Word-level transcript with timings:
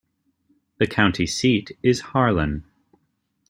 The 0.79 0.87
county 0.87 1.27
seat 1.27 1.77
is 1.83 2.01
Harlan. 2.01 2.65